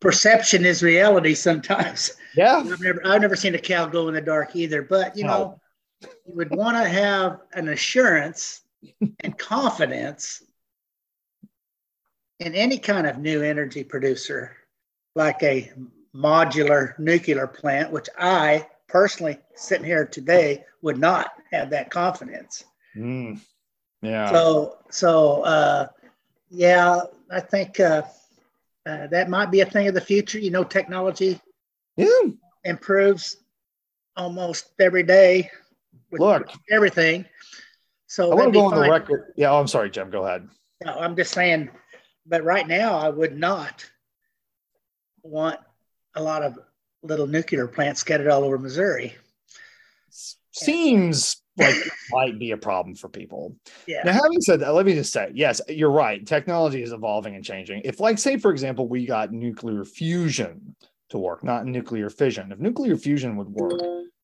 [0.00, 2.12] perception is reality sometimes.
[2.34, 2.56] Yeah.
[2.56, 5.60] I've never I've never seen a cow glow in the dark either, but you know,
[6.00, 8.62] you would want to have an assurance
[9.20, 10.42] and confidence
[12.40, 14.56] in any kind of new energy producer
[15.14, 15.70] like a
[16.14, 22.64] modular nuclear plant, which I personally sitting here today would not have that confidence.
[22.96, 23.40] Mm.
[24.02, 24.30] Yeah.
[24.30, 25.88] So so uh,
[26.50, 28.02] yeah, I think uh,
[28.86, 30.38] uh, that might be a thing of the future.
[30.38, 31.40] You know, technology
[31.96, 32.08] yeah.
[32.64, 33.36] improves
[34.16, 35.50] almost every day.
[36.10, 37.26] With Look, everything.
[38.06, 39.34] So I want to go on the record.
[39.36, 40.10] Yeah, oh, I'm sorry, Jim.
[40.10, 40.48] Go ahead.
[40.84, 41.68] No, I'm just saying.
[42.26, 43.84] But right now, I would not
[45.22, 45.60] want
[46.14, 46.58] a lot of
[47.08, 49.16] little nuclear plants scattered all over Missouri.
[50.52, 53.56] Seems like it might be a problem for people.
[53.86, 54.02] Yeah.
[54.04, 56.24] Now, having said that, let me just say, yes, you're right.
[56.26, 57.82] Technology is evolving and changing.
[57.84, 60.76] If, like, say, for example, we got nuclear fusion
[61.10, 62.52] to work, not nuclear fission.
[62.52, 63.80] If nuclear fusion would work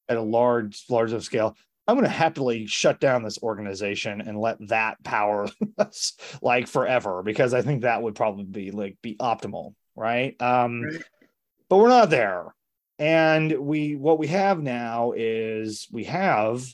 [0.08, 4.38] at a large, large of scale, I'm going to happily shut down this organization and
[4.38, 9.16] let that power us like forever because I think that would probably be like be
[9.16, 10.40] optimal, right?
[10.40, 11.02] Um, right.
[11.68, 12.54] But we're not there,
[12.98, 16.64] and we what we have now is we have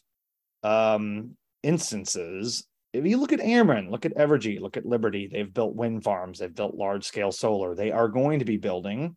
[0.62, 2.66] um, instances.
[2.92, 6.40] If you look at Ameren, look at Evergy, look at Liberty, they've built wind farms,
[6.40, 7.74] they've built large scale solar.
[7.74, 9.16] They are going to be building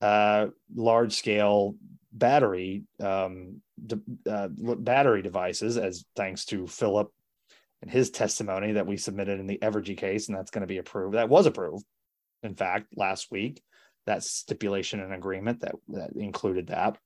[0.00, 1.76] uh, large scale
[2.12, 7.10] battery um, de- uh, battery devices, as thanks to Philip
[7.82, 10.78] and his testimony that we submitted in the Evergy case, and that's going to be
[10.78, 11.16] approved.
[11.16, 11.84] That was approved,
[12.42, 13.62] in fact, last week.
[14.06, 16.98] That stipulation and agreement that that included that,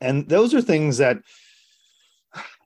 [0.00, 1.18] and those are things that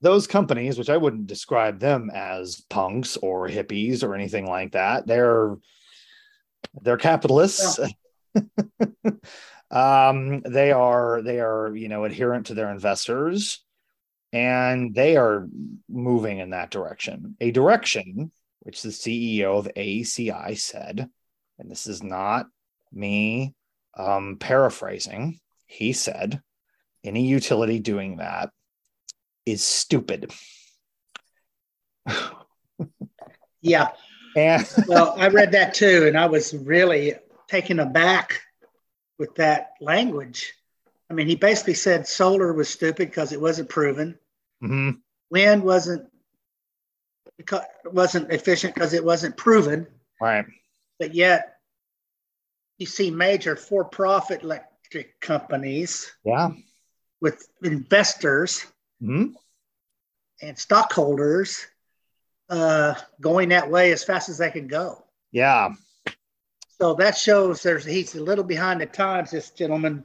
[0.03, 5.07] those companies, which I wouldn't describe them as punks or hippies or anything like that,
[5.07, 5.57] they're
[6.83, 7.79] they're capitalists.
[8.35, 9.13] Yeah.
[9.71, 13.63] um, they are they are you know adherent to their investors,
[14.33, 15.49] and they are
[15.89, 17.37] moving in that direction.
[17.41, 21.09] A direction which the CEO of AECI said,
[21.59, 22.47] and this is not
[22.93, 23.55] me
[23.97, 25.41] um, paraphrasing.
[25.67, 26.43] He said,
[27.05, 28.51] any utility doing that
[29.47, 30.33] is stupid.
[33.61, 33.89] yeah.
[34.37, 37.15] And well, I read that too, and I was really
[37.49, 38.41] taken aback
[39.19, 40.53] with that language.
[41.11, 44.19] I mean, he basically said solar was stupid because it wasn't proven.
[44.63, 44.99] Mm-hmm.
[45.31, 46.07] Wind wasn't
[47.37, 49.87] because wasn't efficient because it wasn't proven.
[50.21, 50.45] Right.
[50.99, 51.50] But yet,
[52.81, 56.11] you see major for-profit electric companies.
[56.25, 56.51] Yeah.
[57.21, 58.67] With investors
[59.03, 59.35] mm-hmm.
[60.41, 61.67] and stockholders
[62.49, 65.05] uh, going that way as fast as they can go.
[65.31, 65.75] Yeah.
[66.81, 69.31] So that shows there's he's a little behind the times.
[69.31, 70.05] This gentleman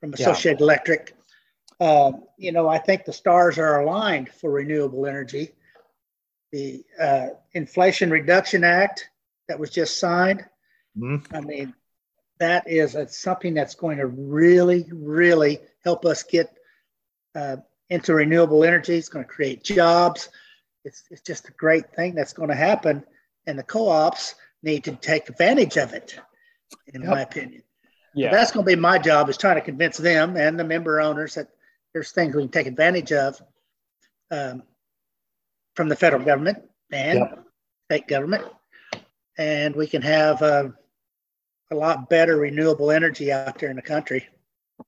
[0.00, 0.64] from Associated yeah.
[0.64, 1.16] Electric.
[1.78, 5.52] Um, you know, I think the stars are aligned for renewable energy.
[6.50, 9.08] The uh, Inflation Reduction Act
[9.46, 10.44] that was just signed.
[10.98, 11.36] Mm-hmm.
[11.36, 11.74] I mean,
[12.38, 16.56] that is a, something that's going to really, really help us get
[17.34, 17.56] uh,
[17.88, 18.96] into renewable energy.
[18.96, 20.28] It's going to create jobs.
[20.84, 23.04] It's, it's just a great thing that's going to happen.
[23.46, 26.18] And the co ops need to take advantage of it,
[26.92, 27.10] in yep.
[27.10, 27.62] my opinion.
[28.14, 28.30] Yeah.
[28.30, 31.00] So that's going to be my job is trying to convince them and the member
[31.00, 31.48] owners that
[31.92, 33.40] there's things we can take advantage of
[34.30, 34.62] um,
[35.74, 36.58] from the federal government
[36.90, 37.44] and yep.
[37.84, 38.44] state government.
[39.38, 40.68] And we can have uh,
[41.70, 44.26] a lot better renewable energy out there in the country.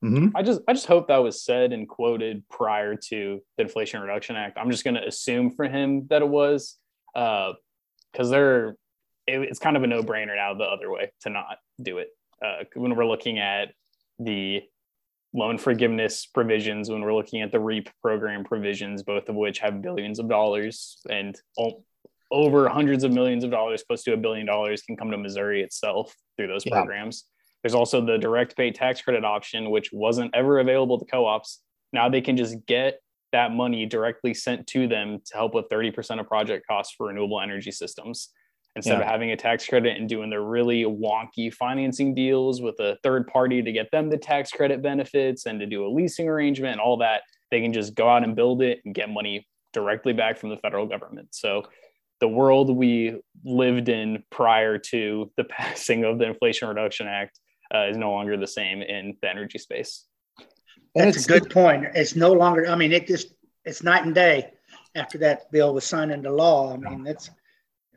[0.03, 0.35] Mm-hmm.
[0.35, 4.35] I just I just hope that was said and quoted prior to the Inflation Reduction
[4.35, 4.57] Act.
[4.57, 6.77] I'm just going to assume for him that it was,
[7.13, 7.55] because
[8.19, 8.69] uh, they're
[9.25, 12.09] it, it's kind of a no brainer now the other way to not do it.
[12.43, 13.73] Uh, when we're looking at
[14.19, 14.61] the
[15.33, 19.81] loan forgiveness provisions, when we're looking at the REAP program provisions, both of which have
[19.81, 21.39] billions of dollars and
[22.31, 25.61] over hundreds of millions of dollars, close to a billion dollars, can come to Missouri
[25.61, 26.73] itself through those yeah.
[26.73, 27.25] programs.
[27.63, 31.61] There's also the direct pay tax credit option, which wasn't ever available to co ops.
[31.91, 32.99] Now they can just get
[33.31, 37.41] that money directly sent to them to help with 30% of project costs for renewable
[37.41, 38.29] energy systems
[38.75, 39.01] instead yeah.
[39.01, 43.27] of having a tax credit and doing the really wonky financing deals with a third
[43.27, 46.81] party to get them the tax credit benefits and to do a leasing arrangement and
[46.81, 50.37] all that they can just go out and build it and get money directly back
[50.37, 51.63] from the federal government so
[52.19, 57.39] the world we lived in prior to the passing of the inflation reduction act
[57.73, 60.05] uh, is no longer the same in the energy space
[60.95, 64.51] that's a good point it's no longer i mean it just it's night and day
[64.95, 67.29] after that bill was signed into law i mean it's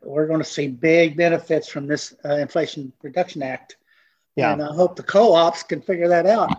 [0.05, 3.77] we're going to see big benefits from this uh, Inflation Reduction Act.
[4.37, 4.53] Yeah.
[4.53, 6.51] And I hope the co-ops can figure that out.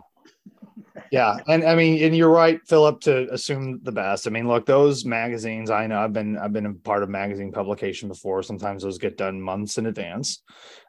[1.14, 1.38] Yeah.
[1.48, 4.26] And I mean, and you're right, Philip, to assume the best.
[4.26, 7.52] I mean, look, those magazines, I know I've been, I've been a part of magazine
[7.52, 8.42] publication before.
[8.42, 10.42] Sometimes those get done months in advance.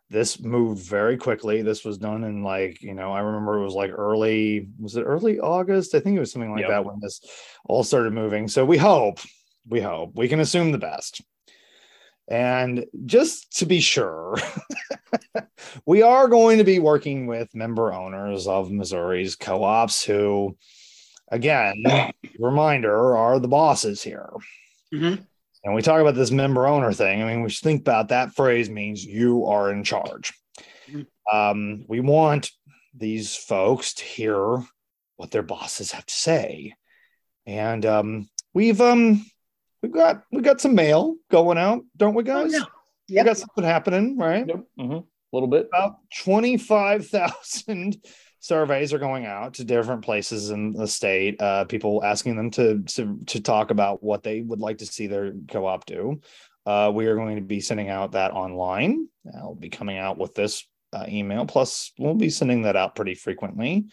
[0.08, 1.60] This moved very quickly.
[1.60, 5.02] This was done in like, you know, I remember it was like early, was it
[5.02, 5.94] early August?
[5.94, 6.70] I think it was something like yep.
[6.70, 7.20] that when this
[7.66, 8.48] all started moving.
[8.48, 9.18] So we hope,
[9.68, 11.20] we hope we can assume the best.
[12.28, 14.36] And just to be sure,
[15.86, 20.56] we are going to be working with member owners of Missouri's co ops who,
[21.30, 21.84] again,
[22.38, 24.30] reminder, are the bosses here.
[24.92, 25.22] Mm-hmm.
[25.64, 27.22] And we talk about this member owner thing.
[27.22, 30.32] I mean, we should think about that phrase means you are in charge.
[30.88, 31.36] Mm-hmm.
[31.36, 32.50] Um, we want
[32.94, 34.62] these folks to hear
[35.16, 36.74] what their bosses have to say.
[37.46, 39.24] And um, we've um,
[39.84, 42.54] we've got we got some mail going out, don't we, oh, guys?
[42.54, 42.64] Oh, yeah.
[43.08, 43.24] Yep.
[43.24, 44.46] We got something happening, right?
[44.48, 44.64] Yep.
[44.78, 44.92] Mm-hmm.
[44.92, 45.68] A little bit.
[45.72, 47.98] About twenty five thousand
[48.40, 51.40] surveys are going out to different places in the state.
[51.40, 55.06] Uh, people asking them to, to to talk about what they would like to see
[55.06, 56.20] their co-op do.
[56.64, 59.06] Uh, we are going to be sending out that online.
[59.36, 61.44] I'll be coming out with this uh, email.
[61.44, 63.84] Plus, we'll be sending that out pretty frequently.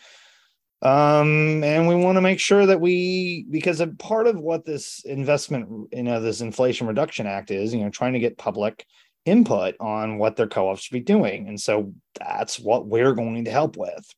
[0.83, 5.03] Um, and we want to make sure that we, because a part of what this
[5.05, 8.85] investment, you know, this Inflation Reduction Act is, you know, trying to get public
[9.25, 11.47] input on what their co-ops should be doing.
[11.47, 14.09] And so that's what we're going to help with.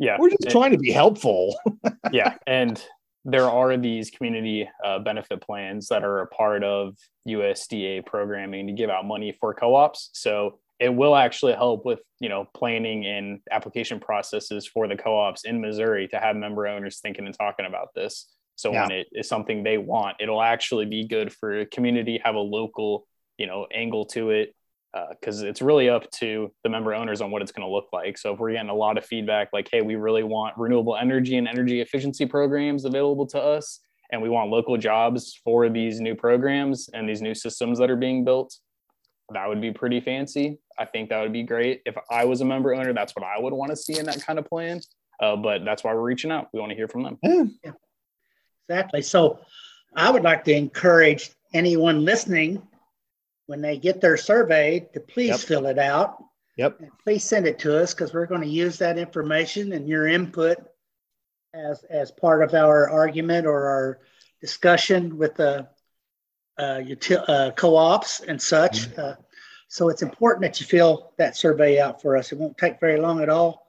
[0.00, 0.16] Yeah.
[0.18, 1.56] We're just trying to be helpful.
[2.12, 2.34] yeah.
[2.46, 2.82] And
[3.24, 6.96] there are these community uh, benefit plans that are a part of
[7.28, 10.10] USDA programming to give out money for co-ops.
[10.12, 15.44] So it will actually help with you know planning and application processes for the co-ops
[15.44, 18.26] in Missouri to have member owners thinking and talking about this.
[18.56, 18.82] So yeah.
[18.82, 22.40] when it is something they want, it'll actually be good for a community, have a
[22.40, 23.06] local
[23.38, 24.54] you know angle to it
[25.10, 27.88] because uh, it's really up to the member owners on what it's going to look
[27.92, 28.16] like.
[28.16, 31.36] So if we're getting a lot of feedback like, hey, we really want renewable energy
[31.36, 36.14] and energy efficiency programs available to us, and we want local jobs for these new
[36.14, 38.56] programs and these new systems that are being built,
[39.32, 40.58] that would be pretty fancy.
[40.78, 41.82] I think that would be great.
[41.84, 44.24] If I was a member owner, that's what I would want to see in that
[44.24, 44.80] kind of plan.
[45.20, 46.48] Uh, but that's why we're reaching out.
[46.52, 47.18] We want to hear from them.
[47.22, 47.72] Yeah.
[48.68, 49.02] Exactly.
[49.02, 49.40] So
[49.94, 52.62] I would like to encourage anyone listening
[53.46, 55.40] when they get their survey to please yep.
[55.40, 56.22] fill it out.
[56.56, 56.80] Yep.
[57.04, 60.58] please send it to us because we're going to use that information and your input
[61.54, 64.00] as as part of our argument or our
[64.40, 65.68] discussion with the
[66.58, 68.88] uh, util- uh, co-ops and such.
[68.90, 69.00] Mm-hmm.
[69.00, 69.14] Uh,
[69.68, 72.32] so it's important that you fill that survey out for us.
[72.32, 73.66] It won't take very long at all.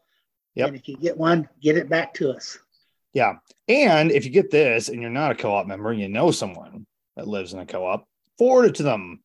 [0.55, 0.67] Yep.
[0.67, 2.57] And if you get one, get it back to us.
[3.13, 3.33] Yeah.
[3.67, 6.85] And if you get this and you're not a co-op member, and you know someone
[7.15, 9.19] that lives in a co-op, forward it to them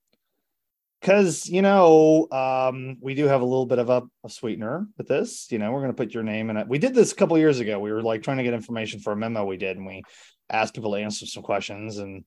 [1.01, 5.07] because you know um, we do have a little bit of a, a, sweetener with
[5.07, 7.15] this you know we're going to put your name in it we did this a
[7.15, 9.77] couple years ago we were like trying to get information for a memo we did
[9.77, 10.03] and we
[10.51, 12.25] asked people to answer some questions and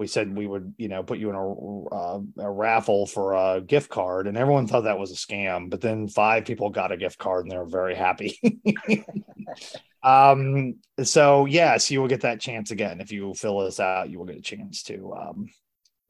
[0.00, 3.60] we said we would you know put you in a, uh, a raffle for a
[3.60, 6.96] gift card and everyone thought that was a scam but then five people got a
[6.96, 8.40] gift card and they were very happy
[10.02, 14.18] um so yes you will get that chance again if you fill this out you
[14.18, 15.48] will get a chance to um,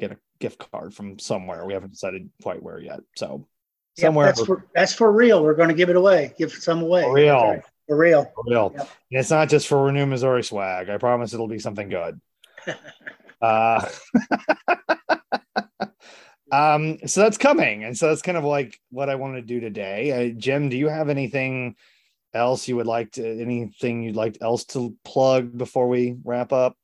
[0.01, 1.65] get a gift card from somewhere.
[1.67, 3.01] We haven't decided quite where yet.
[3.17, 3.47] So
[3.99, 5.45] somewhere yep, that's for that's for real.
[5.45, 6.35] We're going to give it away.
[6.39, 7.03] Give some away.
[7.03, 7.35] For real.
[7.35, 7.63] Right.
[7.87, 8.33] For real.
[8.35, 8.73] For real.
[8.77, 8.89] Yep.
[9.13, 10.89] And it's not just for Renew Missouri swag.
[10.89, 12.21] I promise it'll be something good.
[13.41, 13.87] uh,
[16.53, 19.61] um, so that's coming, and so that's kind of like what I want to do
[19.61, 20.31] today.
[20.31, 21.77] Uh, Jim, do you have anything
[22.35, 23.41] else you would like to?
[23.41, 26.77] Anything you'd like else to plug before we wrap up?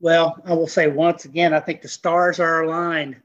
[0.00, 3.16] Well, I will say once again, I think the stars are aligned.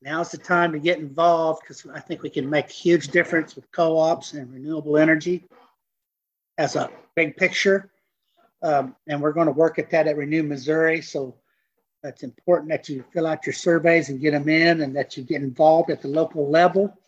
[0.00, 3.56] Now's the time to get involved because I think we can make a huge difference
[3.56, 5.44] with co ops and renewable energy
[6.58, 7.90] as a big picture.
[8.64, 11.02] Um, and we're going to work at that at Renew Missouri.
[11.02, 11.36] So
[12.02, 15.22] it's important that you fill out your surveys and get them in and that you
[15.22, 16.98] get involved at the local level.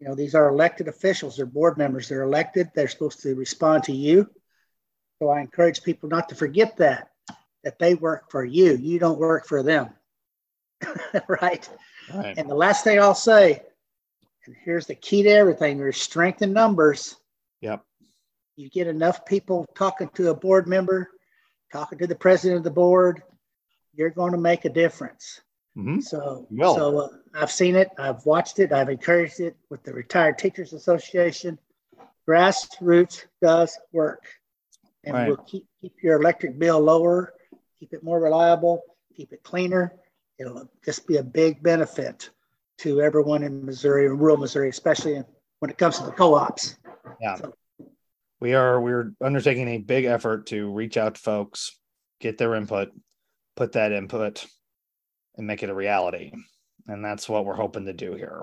[0.00, 3.84] You know, these are elected officials, they're board members, they're elected, they're supposed to respond
[3.84, 4.28] to you.
[5.18, 7.10] So I encourage people not to forget that
[7.62, 8.76] that they work for you.
[8.76, 9.90] You don't work for them.
[11.28, 11.68] right?
[12.14, 12.38] right?
[12.38, 13.62] And the last thing I'll say,
[14.46, 17.16] and here's the key to everything there's strength in numbers.
[17.60, 17.84] Yep.
[18.60, 21.10] You get enough people talking to a board member,
[21.72, 23.22] talking to the president of the board,
[23.94, 25.40] you're going to make a difference.
[25.76, 26.00] Mm-hmm.
[26.00, 30.38] So, so uh, I've seen it, I've watched it, I've encouraged it with the Retired
[30.38, 31.58] Teachers Association.
[32.28, 34.24] Grassroots does work,
[35.04, 35.28] and right.
[35.28, 37.32] will keep keep your electric bill lower
[37.80, 38.82] keep it more reliable,
[39.16, 39.94] keep it cleaner.
[40.38, 42.30] It'll just be a big benefit
[42.78, 45.22] to everyone in Missouri rural Missouri, especially
[45.58, 46.76] when it comes to the co-ops.
[47.20, 47.36] Yeah.
[47.36, 47.54] So,
[48.40, 51.78] we are we're undertaking a big effort to reach out to folks,
[52.20, 52.88] get their input,
[53.56, 54.46] put that input,
[55.36, 56.32] and make it a reality.
[56.86, 58.42] And that's what we're hoping to do here.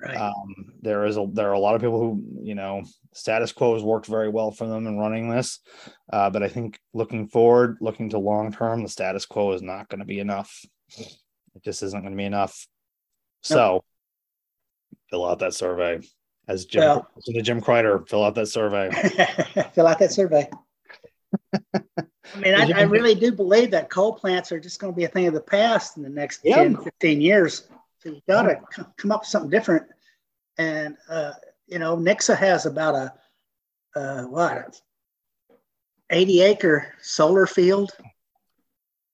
[0.00, 0.16] Right.
[0.16, 3.74] Um, there is a there are a lot of people who you know status quo
[3.74, 5.60] has worked very well for them in running this,
[6.10, 9.88] uh, but I think looking forward, looking to long term, the status quo is not
[9.90, 10.64] going to be enough.
[10.96, 12.66] It just isn't going to be enough.
[13.42, 13.84] So,
[15.10, 16.00] fill out that survey.
[16.50, 18.90] As Jim, well, to Jim Kreider, fill out that survey.
[19.72, 20.50] fill out that survey.
[21.54, 25.04] I mean, I, I, really do believe that coal plants are just going to be
[25.04, 26.56] a thing of the past in the next yeah.
[26.56, 27.68] 10, 15 years.
[28.00, 29.86] So you got to come up with something different.
[30.58, 31.34] And, uh,
[31.68, 33.14] you know, Nixa has about a,
[33.94, 34.80] uh, what,
[36.10, 37.92] 80 acre solar field.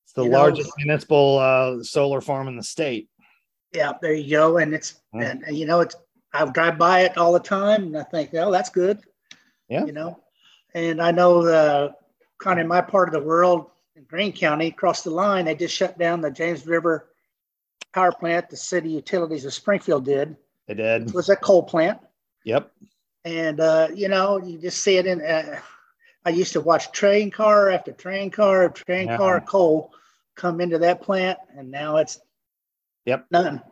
[0.05, 3.11] It's the you largest know, municipal uh, solar farm in the state.
[3.75, 4.57] Yeah, there you go.
[4.57, 5.43] And it's, mm.
[5.47, 5.97] and, you know, it's,
[6.37, 9.01] I drive by it all the time and I think, oh, that's good.
[9.69, 9.85] Yeah.
[9.85, 10.21] You know,
[10.75, 11.95] and I know the
[12.39, 15.55] kind of in my part of the world in Greene County, across the line, they
[15.55, 17.09] just shut down the James River
[17.93, 18.51] power plant.
[18.51, 20.37] The city utilities of Springfield did.
[20.67, 21.09] They did.
[21.09, 21.99] It was a coal plant.
[22.45, 22.71] Yep.
[23.25, 25.21] And uh, you know, you just see it in.
[25.23, 25.61] Uh,
[26.25, 29.17] I used to watch train car after train car, train Yeah.
[29.17, 29.93] car coal
[30.35, 32.21] come into that plant, and now it's
[33.07, 33.27] Yep.
[33.31, 33.63] none.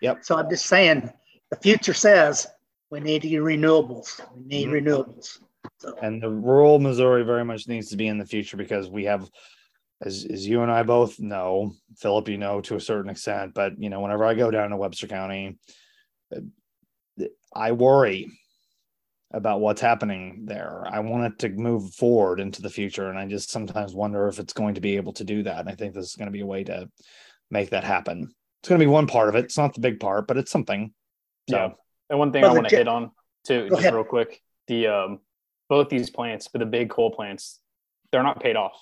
[0.00, 0.24] Yep.
[0.24, 1.12] So I'm just saying,
[1.54, 2.46] the future says
[2.90, 4.20] we need to get renewables.
[4.34, 4.82] We need Mhm.
[4.82, 5.38] renewables.
[5.78, 9.04] So and the rural Missouri very much needs to be in the future because we
[9.04, 9.28] have,
[10.02, 13.78] as, as you and I both know, Philip, you know to a certain extent, but
[13.78, 15.58] you know, whenever I go down to Webster County,
[17.54, 18.30] I worry
[19.32, 20.84] about what's happening there.
[20.86, 24.38] I want it to move forward into the future, and I just sometimes wonder if
[24.38, 25.60] it's going to be able to do that.
[25.60, 26.88] And I think this is going to be a way to
[27.50, 28.32] make that happen.
[28.60, 29.44] It's going to be one part of it.
[29.44, 30.92] It's not the big part, but it's something.
[31.48, 31.68] So Yeah.
[32.10, 33.10] And one thing Well, I want to hit on
[33.46, 33.94] too, just ahead.
[33.94, 35.20] real quick, the um,
[35.68, 37.60] both these plants, but the big coal plants,
[38.12, 38.78] they're not paid off.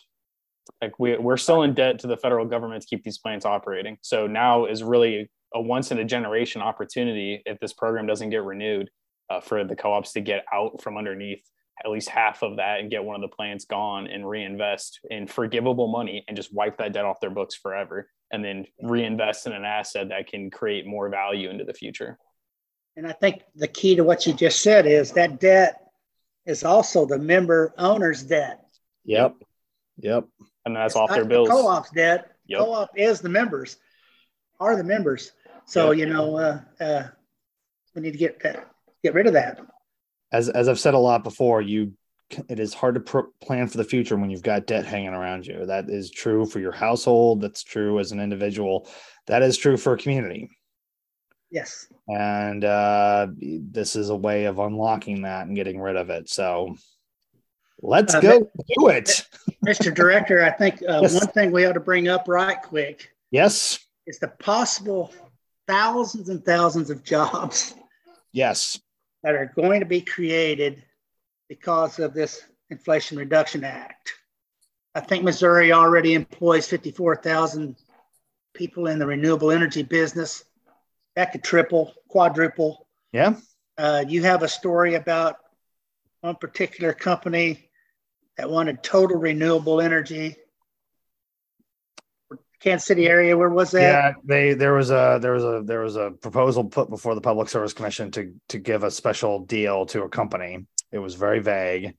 [0.80, 3.98] Like we we're still in debt to the federal government to keep these plants operating.
[4.02, 8.42] So now is really a once in a generation opportunity if this program doesn't get
[8.42, 8.90] renewed
[9.30, 11.42] uh, for the co-ops to get out from underneath
[11.84, 15.26] at least half of that and get one of the plants gone and reinvest in
[15.26, 19.52] forgivable money and just wipe that debt off their books forever and then reinvest in
[19.52, 22.18] an asset that can create more value into the future.
[22.96, 25.80] And I think the key to what you just said is that debt
[26.44, 28.60] is also the member owner's debt.
[29.04, 29.34] yep,
[29.96, 30.24] yep.
[30.66, 31.48] and that's It's off their the bills.
[31.48, 32.32] Co-op's debt.
[32.46, 32.60] Yep.
[32.60, 33.76] Co-op is the members,
[34.60, 35.32] are the members.
[35.64, 35.98] So Yep.
[35.98, 37.04] you know, uh, uh,
[37.94, 38.68] we need to get that,
[39.02, 39.60] get rid of that.
[40.32, 41.92] as as I've said a lot before, you
[42.48, 45.46] it is hard to pr- plan for the future when you've got debt hanging around
[45.46, 45.66] you.
[45.66, 47.42] That is true for your household.
[47.42, 48.88] That's true as an individual.
[49.26, 50.48] That is true for a community.
[51.52, 51.86] Yes.
[52.08, 56.30] And uh, this is a way of unlocking that and getting rid of it.
[56.30, 56.74] So
[57.82, 59.26] let's Uh, go do it.
[59.66, 59.94] Mr.
[59.94, 61.14] Director, I think uh, Yes.
[61.14, 63.78] one thing we ought to bring up right quick Yes.
[64.06, 65.12] is the possible
[65.68, 67.74] thousands and thousands of jobs
[68.32, 68.80] Yes.
[69.22, 70.82] that are going to be created
[71.50, 74.14] because of this Inflation Reduction Act.
[74.94, 77.76] I think Missouri already employs 54,000
[78.54, 80.44] people in the renewable energy business.
[81.16, 82.86] That could triple, quadruple.
[83.12, 83.36] Yeah.
[83.76, 85.36] Uh, you have a story about
[86.20, 87.68] one particular company
[88.36, 90.36] that wanted total renewable energy.
[92.60, 93.80] Kansas City area, where was that?
[93.80, 97.20] Yeah, they there was a there was a there was a proposal put before the
[97.20, 100.64] Public Service Commission to to give a special deal to a company.
[100.92, 101.96] It was very vague,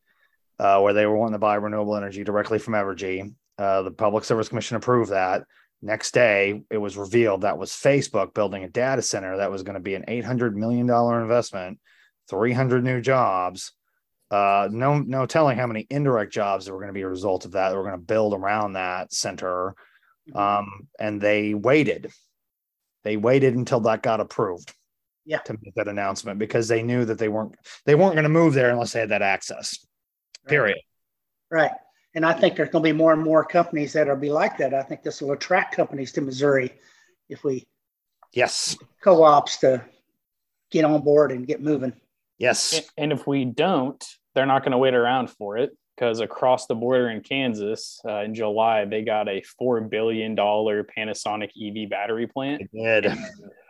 [0.60, 3.34] uh, where they were wanting to buy renewable energy directly from Evergy.
[3.58, 5.44] Uh, the Public Service Commission approved that.
[5.86, 9.74] Next day, it was revealed that was Facebook building a data center that was going
[9.74, 11.80] to be an eight hundred million dollar investment,
[12.30, 13.74] three hundred new jobs.
[14.32, 17.44] Uh, no, no telling how many indirect jobs that were going to be a result
[17.44, 17.70] of that.
[17.70, 19.76] That were going to build around that center
[20.34, 22.12] um, and they waited.
[23.04, 24.74] They waited until that got approved.
[25.26, 25.40] Yeah.
[25.40, 27.56] To make that announcement because they knew that they weren't
[27.86, 29.86] they weren't going to move there unless they had that access.
[30.48, 30.80] Period.
[31.50, 31.72] Right.
[32.16, 34.58] And I think there's going to be more and more companies that will be like
[34.58, 34.74] that.
[34.74, 36.72] I think this will attract companies to Missouri
[37.30, 37.66] if we
[38.34, 38.78] Yes.
[39.02, 39.84] co-ops to
[40.72, 41.94] get on board and get moving.
[42.38, 42.82] Yes.
[42.98, 44.04] And if we don't,
[44.34, 48.22] they're not going to wait around for it because across the border in Kansas uh,
[48.22, 52.64] in July, they got a $4 billion Panasonic EV battery plant.
[52.74, 53.12] They did.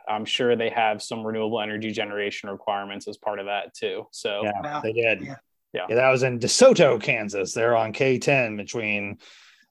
[0.08, 4.08] I'm sure they have some renewable energy generation requirements as part of that too.
[4.12, 5.22] So, Yeah, they did.
[5.24, 5.36] Yeah.
[5.74, 5.88] Yeah.
[5.90, 7.54] that was in DeSoto, Kansas.
[7.54, 9.18] They're on K10 between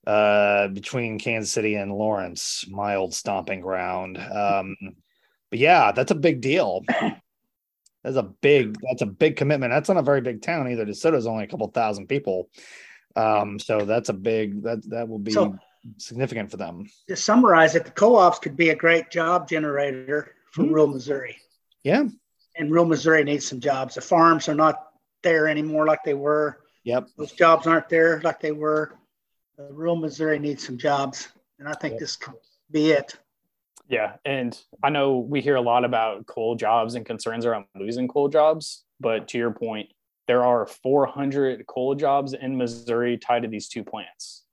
[0.07, 4.19] uh between Kansas City and Lawrence, my old stomping ground.
[4.19, 4.77] Um
[5.51, 6.83] but yeah, that's a big deal.
[8.03, 9.71] That's a big that's a big commitment.
[9.73, 10.85] That's not a very big town either.
[10.85, 12.49] DeSoto's only a couple thousand people.
[13.15, 15.57] Um so that's a big that that will be So-
[15.99, 16.87] significant for them.
[17.09, 20.69] To summarize it, the co-ops could be a great job generator for Mhm.
[20.71, 21.37] rural Missouri.
[21.85, 22.05] Yeah.
[22.57, 23.95] And rural Missouri needs some jobs.
[23.97, 24.77] The farms are not
[25.23, 26.59] there anymore like they were.
[26.85, 27.09] Yep.
[27.17, 28.95] Those jobs aren't there like they were.
[29.59, 31.29] Uh, rural Missouri needs some jobs.
[31.59, 32.01] And I think Yep.
[32.01, 32.35] this could
[32.71, 33.15] be it.
[33.89, 34.17] yeah.
[34.25, 38.29] And I know we hear a lot about coal jobs and concerns around losing coal
[38.29, 38.85] jobs.
[39.01, 39.91] But to your point,
[40.27, 44.45] there are 400 coal jobs in Missouri tied to these two plants.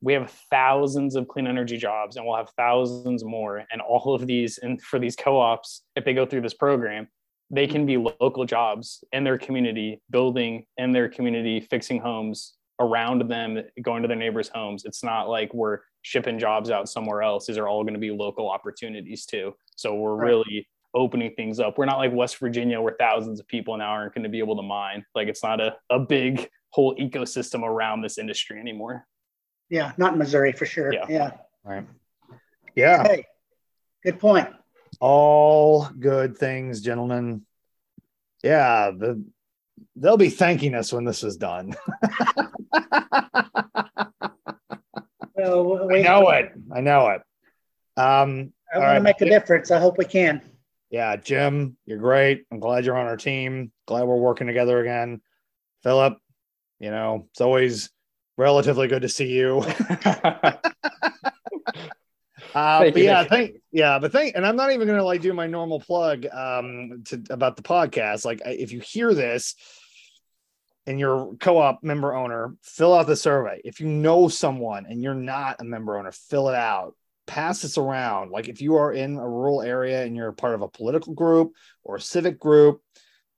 [0.00, 3.64] We have thousands of clean energy jobs and we'll have thousands more.
[3.70, 7.08] And all of these, and for these co ops, if they go through this program,
[7.50, 13.28] they can be local jobs in their community, building in their community, fixing homes around
[13.28, 14.84] them, going to their neighbors' homes.
[14.84, 17.46] It's not like we're shipping jobs out somewhere else.
[17.46, 19.54] These are all going to be local opportunities too.
[19.76, 20.26] So we're Right.
[20.28, 21.76] really opening things up.
[21.76, 24.56] We're not like West Virginia where thousands of people now aren't going to be able
[24.56, 25.04] to mine.
[25.14, 29.06] Like it's not a, a big whole ecosystem around this industry anymore.
[29.70, 30.92] Yeah, not Missouri for sure.
[30.92, 31.06] Yeah.
[31.08, 31.30] yeah.
[31.64, 31.86] Right.
[32.74, 33.02] Yeah.
[33.06, 33.24] Hey,
[34.04, 34.48] good point.
[35.00, 37.44] All good things, gentlemen.
[38.42, 39.24] Yeah, the
[39.96, 41.74] they'll be thanking us when this is done.
[45.34, 46.52] well, we, I know it.
[46.74, 47.22] I know it.
[47.96, 48.94] Um, I want right.
[48.94, 49.70] to make a difference.
[49.70, 50.42] I hope we can.
[50.90, 52.44] Yeah, Jim, you're great.
[52.50, 53.72] I'm glad you're on our team.
[53.86, 55.20] Glad we're working together again.
[55.82, 56.18] Philip,
[56.78, 57.90] you know, it's always
[58.36, 59.62] relatively good to see you.
[62.54, 65.46] Uh, but yeah, thank yeah, but thank, and I'm not even gonna like do my
[65.46, 68.24] normal plug um to about the podcast.
[68.24, 69.54] Like, if you hear this
[70.86, 73.60] and you're co-op member owner, fill out the survey.
[73.64, 76.94] If you know someone and you're not a member owner, fill it out.
[77.26, 78.30] Pass this around.
[78.30, 81.52] Like, if you are in a rural area and you're part of a political group
[81.84, 82.80] or a civic group,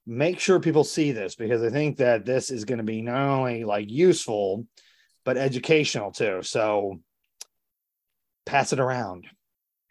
[0.07, 3.39] make sure people see this because I think that this is going to be not
[3.39, 4.67] only like useful
[5.25, 6.41] but educational too.
[6.43, 7.01] So
[8.51, 9.27] pass it around.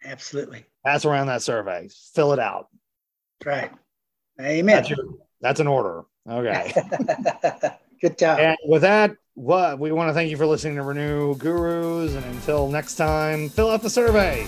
[0.04, 0.64] Absolutely.
[0.84, 1.88] Pass around that survey.
[2.14, 2.68] Fill it out.
[3.44, 3.70] Right.
[4.40, 4.76] Amen.
[4.76, 4.98] That's, your,
[5.40, 6.04] that's an order.
[6.28, 6.72] Okay.
[8.00, 8.38] Good job.
[8.38, 12.14] And with that, what we want to thank you for listening to Renew Gurus.
[12.14, 14.46] And until next time, fill out the survey.